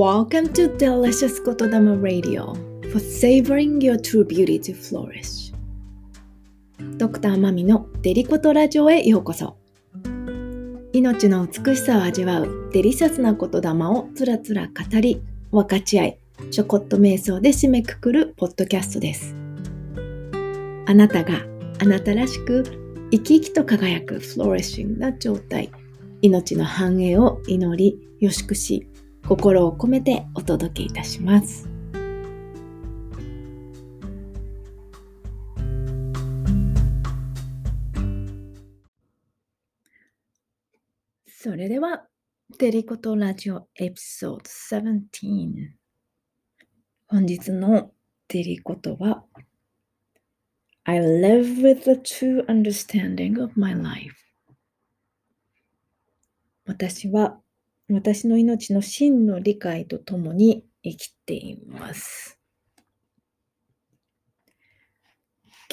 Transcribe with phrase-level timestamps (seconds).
[0.00, 2.54] Welcome to Delicious 言霊 Radio
[2.90, 5.52] for savoring your true beauty to flourish.
[6.96, 9.58] ドクターマミのデリコトラジオへようこそ
[10.94, 16.18] 命の美しさを味わうデリシャスな言霊をつらつら語り分かち合い
[16.50, 19.34] ちょこっと瞑想で締めくくるポッドキャストです
[20.86, 21.42] あなたが
[21.78, 22.64] あなたらしく
[23.10, 25.70] 生き生きと輝くフローレッシングな状態
[26.22, 28.86] 命の繁栄を祈りよしくし
[29.26, 31.68] 心を込めてお届けいたします。
[41.26, 42.06] それでは、
[42.58, 44.42] デリコトラジオエピソード
[44.76, 45.70] 17。
[47.06, 47.92] 本日の
[48.28, 49.24] デリコトは、
[50.84, 54.14] I live with the true understanding of my life.
[56.66, 57.39] 私は
[57.92, 62.38] 私の命の真の理解とともに生きています。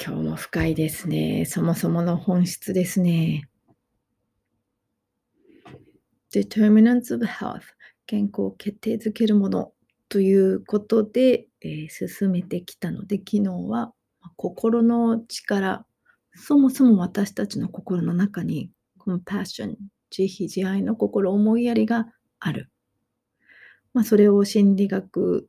[0.04, 1.44] 今日も深いですね。
[1.44, 3.48] そもそもの本質ですね。
[6.32, 7.62] Determinants of Health
[8.06, 9.72] 健康を決定づけるもの
[10.08, 13.92] ということで、えー、進めてきたので昨日は
[14.36, 15.86] 心の力
[16.34, 19.76] そもそも私たちの心の中に Compassion
[20.10, 22.06] 慈悲慈愛の心、思いやりが
[22.40, 22.70] ある。
[23.94, 25.48] まあ、それを心理学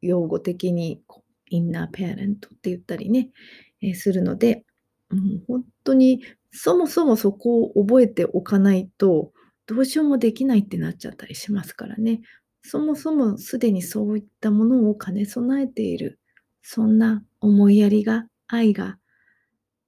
[0.00, 1.02] 用語的に
[1.48, 3.30] インナーペアレントって言ったりね、
[3.80, 4.64] えー、するので、
[5.10, 9.32] うん、本当にそもそもそこを覚えておかないと
[9.66, 12.20] どうしようもできないってなっちゃったりしますからね。
[12.62, 16.18] そもそもすでにそういったものを兼ね備えている、
[16.62, 18.98] そんな思いやりが、愛が、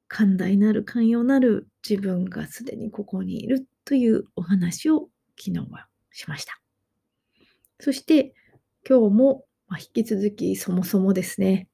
[0.07, 5.09] 寛大なる寛容なる自分がすでにここにいるというお話を
[5.39, 6.61] 昨日はしました。
[7.81, 8.35] そして
[8.87, 9.45] 今日も
[9.79, 11.69] 引き続きそもそもですね、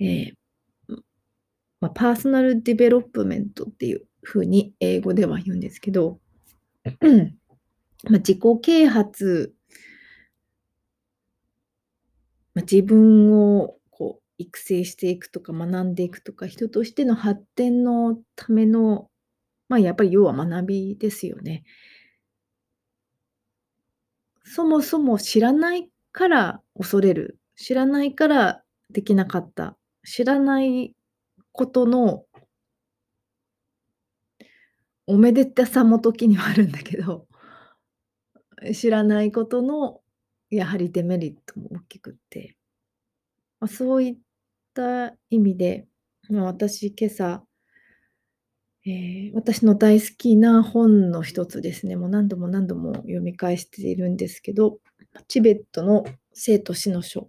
[0.00, 0.32] えー、
[1.78, 6.20] まあ、 personal development っていうふうに英語では言うんですけど、
[8.08, 9.52] まあ、自己啓発、
[12.54, 19.09] まあ、自分をこう育成していくとか学んでいくとか人としての発展のための
[19.70, 21.62] まあ、やっぱり要は学びですよね。
[24.42, 27.38] そもそも知らないから恐れる。
[27.54, 29.76] 知らないからできなかった。
[30.04, 30.96] 知らない
[31.52, 32.24] ことの
[35.06, 37.28] おめでたさも時にはあるんだけど、
[38.74, 40.02] 知らないことの
[40.50, 42.56] やはりデメリットも大きくって、
[43.60, 44.18] まあ、そういっ
[44.74, 45.86] た意味で、
[46.28, 47.46] まあ、私今朝
[48.90, 51.94] えー、私の大好きな本の一つですね。
[51.94, 54.78] もう何度も何度も読み返しているんですけど、
[55.28, 57.28] チベットの生と死の書、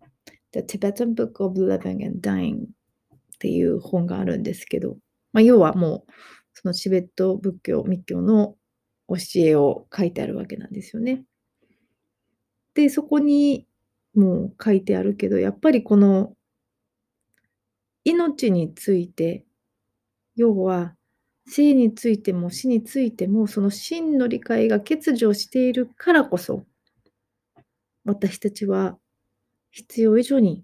[0.53, 2.67] The Tibetan Book of Living and Dying っ
[3.39, 4.97] ていう本があるんですけど、
[5.33, 6.11] まあ、要はもう
[6.53, 8.55] そのチベット仏教、密教の
[9.07, 11.23] 教えを書いてあるわけなんですよね。
[12.73, 13.67] で、そこに
[14.15, 16.33] もう書いてあるけど、やっぱりこの
[18.03, 19.45] 命について、
[20.35, 20.95] 要は
[21.47, 26.65] 生についても死についてもその真の理解が欠如しているからこそ
[28.05, 28.97] 私たちは
[29.71, 30.63] 必要以上に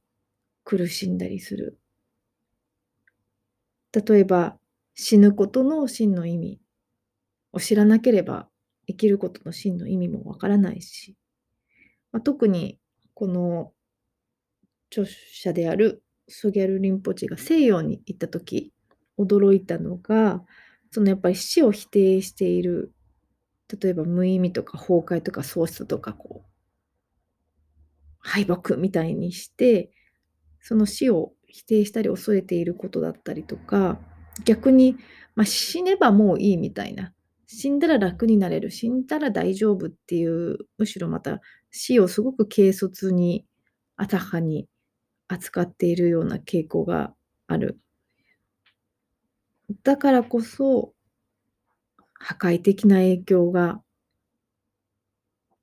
[0.63, 1.79] 苦しんだりする。
[3.93, 4.57] 例えば
[4.95, 6.59] 死ぬことの真の意味
[7.53, 8.47] を知らなければ
[8.87, 11.15] 生きることの真の意味もわからないし、
[12.11, 12.79] まあ、特に
[13.13, 13.71] この
[14.91, 18.73] 著者であるソギャル・リンポチが西洋に行った時
[19.17, 20.43] 驚いたのが
[20.97, 22.91] そのやっぱり死を否定している
[23.79, 26.49] 例えば無意味とか崩壊とか喪失とかこう
[28.17, 29.91] 敗北みたいにして
[30.59, 33.99] その死を否定したり恐れていることだったりとか
[34.43, 34.97] 逆に、
[35.35, 37.13] まあ、死ねばもういいみたいな
[37.45, 43.45] 死んだら楽になれる死んだら大丈夫っていうむしろまた死をすごく軽率に
[43.97, 44.67] 浅はに
[45.27, 47.13] 扱っているような傾向が
[47.45, 47.79] ある。
[49.83, 50.93] だからこそ、
[52.19, 53.81] 破壊的な影響が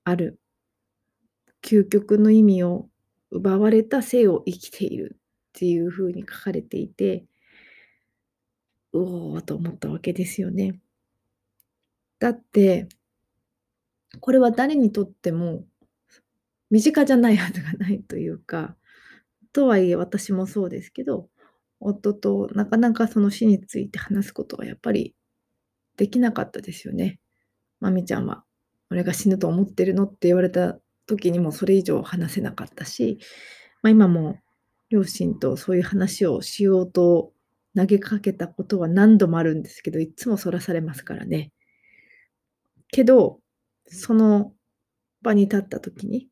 [0.04, 0.38] ある。
[1.62, 2.88] 究極の意味を
[3.30, 5.20] 奪われた生を生きているっ
[5.54, 7.24] ていうふうに書かれていて、
[8.94, 8.98] う
[9.34, 10.80] おーと思ったわけですよね。
[12.18, 12.88] だって、
[14.20, 15.64] これは誰にとっても
[16.70, 18.76] 身近じゃないはずがないというか、
[19.52, 21.28] とはいえ私もそうですけど、
[21.84, 25.14] 夫となかなかその死について話すことがやっぱり
[25.96, 27.20] できなかったですよね。
[27.80, 28.44] まみちゃんは、
[28.90, 33.18] 俺が死ぬと思ってるのって言われた時にもそれ以上話せなかったし、
[33.82, 34.38] ま、今も
[34.90, 37.32] 両親とそういう話をしようと
[37.76, 41.52] 投げかけたことは何度もあるんですけど、いつもそらされますからね。
[42.92, 43.40] けど、
[43.86, 44.52] その
[45.22, 46.28] 場に立った時に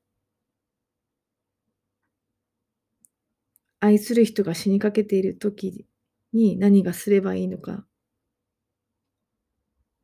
[3.84, 5.87] 愛する人が死にかけている時
[6.32, 7.84] に何がすればいいのか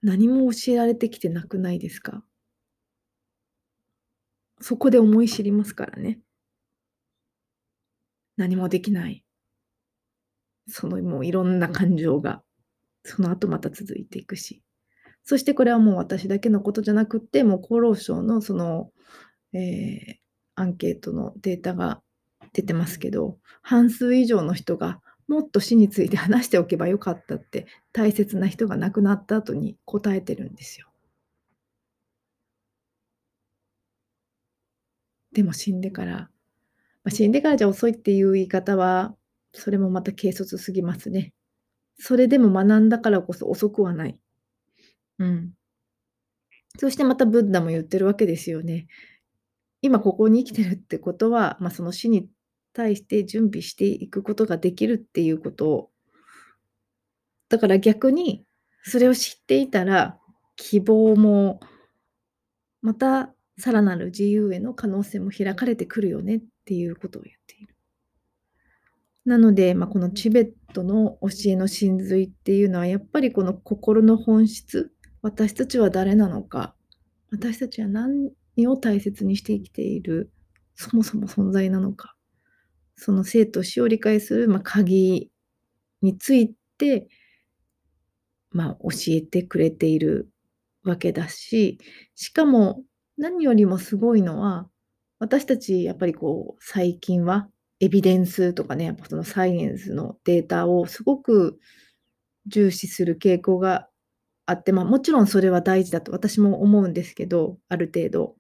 [0.02, 2.25] 何も教えられてきてなくないですか？
[4.60, 6.19] そこで思い知りますからね。
[8.36, 9.25] 何もできない。
[10.69, 12.42] その、もういろんな感情が、
[13.04, 14.62] その後また続いていくし。
[15.22, 18.90] そしてこれはもう私だけのことじゃなくって、もう厚労省のその、
[19.52, 20.20] ええ、
[20.56, 22.02] アンケートのデータが
[22.58, 30.88] 出てますけど、半数以上の人がもっと死について話しておけばよかったって、大切な人が亡くなった後に答えてるんですよ。
[35.32, 36.31] でも死んでから、
[37.05, 39.16] ま、死んでからじゃ遅いっていう言い方は、
[39.52, 41.32] それもまた軽率すぎますね。
[41.99, 44.19] それでも学んだからこそ遅くはない。
[45.19, 45.52] うん。
[46.78, 48.87] そしてまたブッダも言ってるわけですよね。
[49.82, 52.28] 今ここに生きてるってことは、ま、その死に
[52.78, 55.90] 対して準備していくことができるっていうことを
[57.48, 58.44] だから逆に、
[58.84, 60.19] それを知っていたら、
[60.56, 61.60] 希望も
[62.82, 67.75] またさらなる自由への可能性も開かれてくるよねっていうことを言っている。
[69.25, 74.92] なので、ま、このチベットの教えの真髄っていうのはやっぱりこの心の本質、
[75.22, 76.75] 私たちは誰なのか、
[77.30, 78.32] 私たちは何
[78.66, 80.32] を大切にして生きている、
[80.75, 82.18] そもそも存在なのか、
[82.99, 85.31] その生と死を理解する、ま、鍵
[86.03, 87.09] について
[88.53, 90.31] ま、教えてくれている
[90.85, 91.79] わけだし、
[92.15, 92.83] しかも
[93.17, 94.69] 何よりもすごいのは、
[95.19, 97.49] 私たちやっぱりこう最近は
[97.81, 101.59] エビデンスとかね、やっぱそのサイエンスのデータをすごく
[102.49, 103.89] 重視する傾向が
[104.47, 108.38] あって、ま、もちろんそれは大事だと私も思うんですけど、ある程度。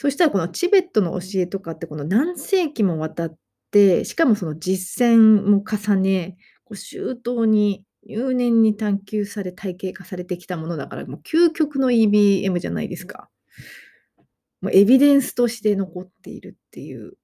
[0.00, 3.38] そしたらこのチベットの教えとかってこの何世紀もわたっ
[3.72, 13.28] て、しかもその実践も重ね、こう周到に入念に探求され体系化されてきたものだから、もう究極の EBM じゃないですか。
[14.60, 17.14] もうエビデンスとして残っているっていう。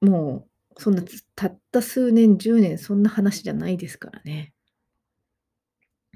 [0.00, 1.04] もう、そんな、
[1.36, 4.52] たった数年、10年そんな話じゃないですからね。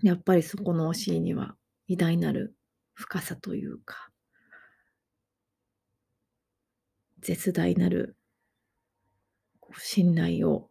[0.02, 1.54] やっぱりそこの教えには
[1.86, 2.56] 偉大なる
[3.00, 4.10] 深さというか
[7.20, 8.14] 絶大なる
[9.78, 10.68] 信頼を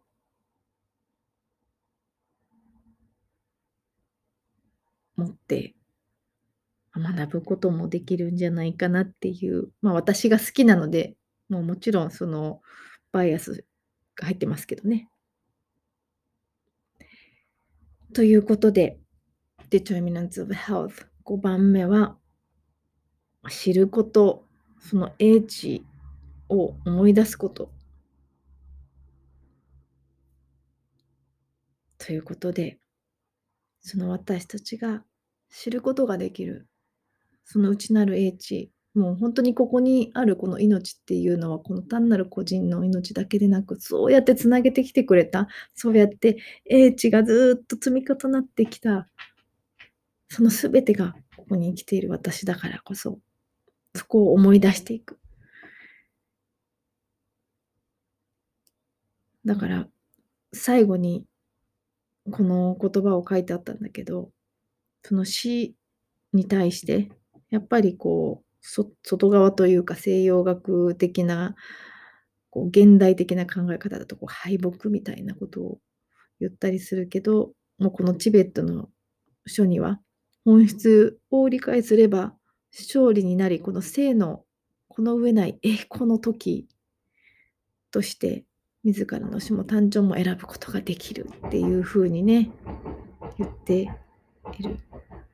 [5.16, 5.74] 持って
[6.94, 11.16] 学ぶこともできるんじゃないかなっていう、まあ、私が好きなので、
[11.48, 12.60] もうもちろんその
[13.12, 13.64] バイアス
[14.14, 15.08] が入ってますけどね。
[18.12, 18.98] ということで、
[19.70, 22.16] Determinants of Health 5番目は
[23.48, 24.44] 知ること、
[24.80, 25.86] その英知
[26.48, 27.70] を思い出すこと。
[31.98, 32.80] ということで、
[33.80, 35.04] その私たちが
[35.48, 36.66] 知ることができる、
[37.44, 45.46] その内なる英知、もうほんとにここにあるこの命っていうのは、この単なる個人の命だけでなく、そうやって繋げてきてくれた、
[45.76, 49.06] そうやって英知がずっと積み重なってきた。
[50.30, 53.18] その全てがここに生きている私だからこそ、
[53.96, 55.18] そこを思い出していく。
[59.44, 59.88] だから、
[60.52, 61.24] 最後に
[62.30, 64.30] この言葉を書いてあったんだけど、
[65.02, 65.74] その死
[66.32, 67.10] に対して、
[67.50, 71.56] やっぱりこう、そ外側というか西洋学的な、
[72.50, 75.78] こう現代的な考え方だとこう敗北みたいなことを
[76.40, 78.90] 言ったりするけど、もうこのチベットの
[79.46, 80.00] 書には、
[80.44, 82.34] 本質を理解すれば
[82.72, 84.44] 勝利になり、この生の
[84.88, 86.68] この上ない栄光の時
[87.90, 88.44] として
[88.84, 92.50] 自らの死も誕生も選ぶことができるっていうふうにね、
[93.38, 93.90] 言って
[94.58, 94.78] いる。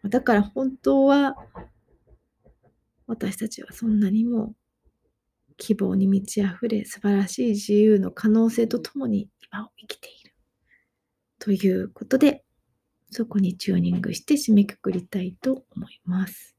[0.09, 1.37] だから本当は、
[3.07, 4.55] 私たちはそんなにも
[5.59, 10.35] 希望に満ち溢れ、素晴らしい自由の可能性とともに今を生きている。
[11.39, 12.46] ということで、
[13.11, 16.56] そこにチューニングして締めくくりたいと思います。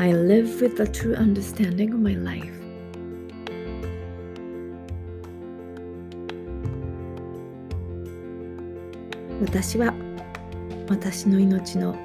[0.00, 2.52] I live with a true understanding of my life.
[9.40, 9.92] 私は
[10.88, 11.96] 私の命の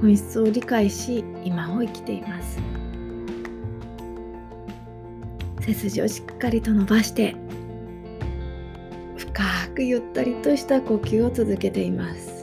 [0.00, 2.58] 本質を理解し今を生きています
[5.60, 7.36] 背筋をしっかりと伸ばして
[9.16, 9.42] 深
[9.74, 12.33] くゆったりとした呼吸を続けています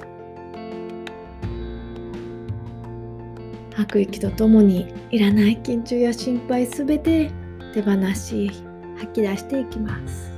[3.75, 7.32] 吐く息とともにいらない緊張や心配すべて
[7.74, 8.51] 手放し
[8.98, 10.32] 吐き出していきます。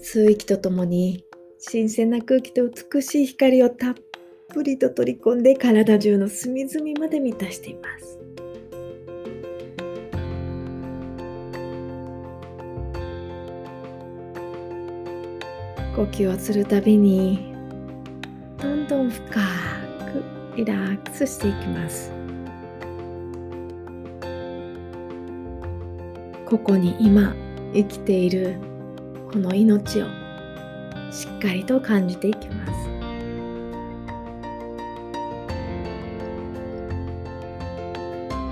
[0.00, 1.24] 吸う息とともに
[1.58, 3.94] 新鮮な空気と美しい光をたっ
[4.52, 8.21] ぷりと取り込んで体中の隅々まで満たしています。
[16.02, 17.54] 呼吸をするたびに
[18.60, 19.36] どんどん深く
[20.56, 22.10] リラックスしていきます
[26.44, 27.36] ここに今
[27.72, 28.56] 生きている
[29.30, 30.06] この命を
[31.12, 32.72] しっかりと感じていきます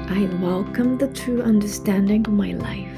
[0.09, 2.88] I welcome the true understanding of my life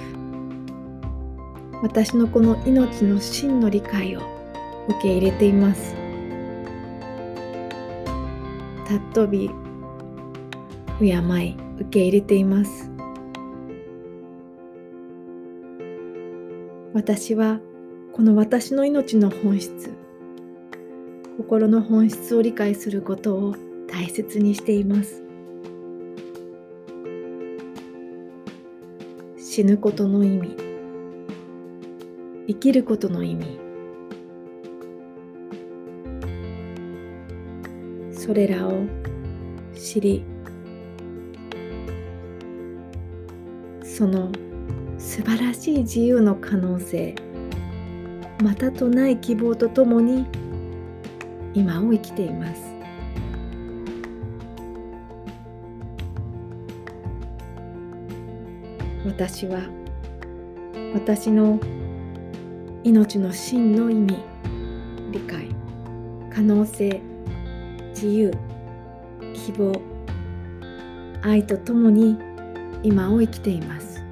[1.82, 4.31] 私のこの命の真の理解を
[4.88, 5.94] 受け入れています。
[8.88, 9.50] たっとび
[10.98, 12.90] 敬い受け入れています。
[16.94, 17.60] 私は
[18.12, 19.90] この私の命の本質
[21.38, 23.54] 心の本質を理解することを
[23.88, 25.22] 大切にしています。
[29.38, 30.56] 死ぬことの意味
[32.46, 33.58] 生きることの意味
[38.25, 38.85] それらを
[39.75, 40.25] 知り
[43.83, 44.31] その
[44.97, 47.17] 素晴らしい自由の可能性
[48.41, 50.25] またとない希望とともに
[51.52, 52.62] 今を生きています。
[59.05, 59.62] 私は
[60.95, 61.59] 私の
[62.85, 64.17] 命の真の意味
[65.11, 65.49] 理解
[66.33, 67.02] 可能性
[68.02, 68.32] 自由
[69.32, 69.80] 希望
[71.23, 72.18] 愛とともに
[72.82, 74.02] 今を生きています。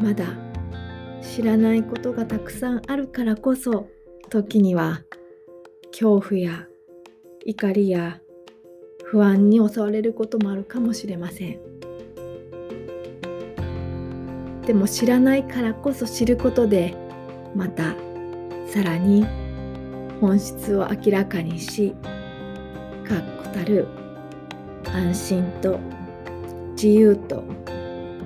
[0.00, 0.24] まだ
[1.20, 3.86] 知らないことがたくさんあるからこそ
[4.30, 5.02] 時には
[5.90, 6.66] 恐怖や
[7.44, 8.20] 怒りや
[9.04, 11.58] 不安に襲われることもあるかもしれません。
[14.64, 16.94] でも知らないからこそ知ることで
[17.54, 17.94] また
[18.76, 19.24] さらに
[20.20, 21.94] 本質を明らかにし
[23.08, 23.88] 確固たる
[24.84, 25.80] 安心と
[26.72, 27.42] 自由と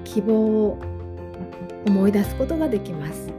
[0.02, 0.34] 希望
[0.66, 0.78] を
[1.86, 3.32] 思い出すことができます。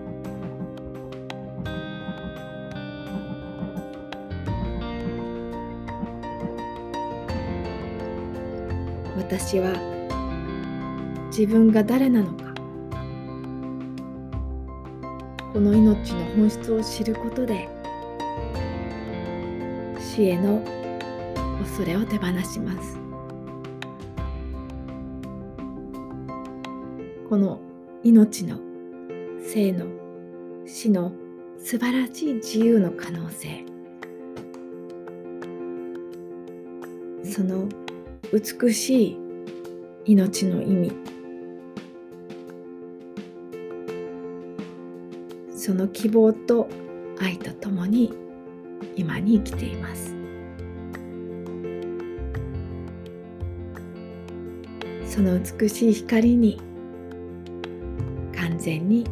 [9.18, 9.74] 私は
[11.28, 12.51] 自分が誰なのか
[15.54, 17.68] この命の本質を知ることで
[20.00, 20.64] 死への
[21.62, 22.98] 恐れを手放します。
[27.30, 27.60] この
[28.04, 28.60] 命の
[29.46, 29.88] 生の
[30.66, 31.12] 死の
[31.60, 33.66] 素晴らしい自由の可能性。
[37.24, 37.68] その
[38.32, 39.18] 美しい
[40.06, 41.21] 命の意味。
[45.62, 46.68] その希望と
[47.20, 48.12] 愛とともに
[48.96, 50.16] 今に生きています。
[55.06, 56.60] その美しい光に
[58.36, 59.06] 完全に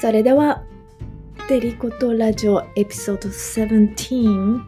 [0.00, 0.62] それでは
[1.48, 4.62] てりことラジオエピソード17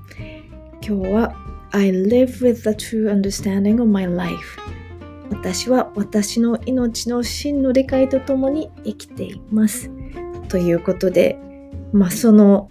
[0.81, 1.33] 今日は
[1.71, 4.59] I live with the true understanding of my life
[5.31, 9.89] 私は私の命の真の理解とともに生きています。
[10.49, 11.39] ということで
[11.93, 12.69] まあその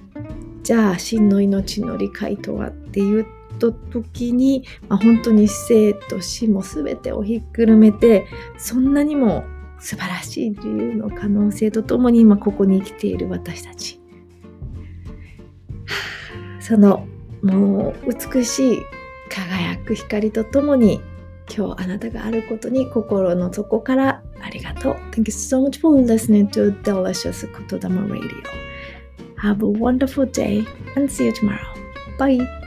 [0.61, 3.25] じゃあ真の命の理解とはっていう
[3.57, 9.45] と時に、まあ、本当に生と死も全てをひっくるめてそんなにも
[9.79, 13.99] 素晴らしい自由の可能性とともに今ここに生きている私たち
[16.59, 17.07] その
[17.41, 18.79] もう美しい
[19.29, 21.01] 輝く光とともに
[21.55, 24.93] 今日あなたがあることに心の底からありがとう。
[25.11, 28.69] Thank you so much for listening to Delicious 言霊 Radio.
[29.37, 31.57] Have a wonderful day and see you tomorrow.
[32.17, 32.58] Bye!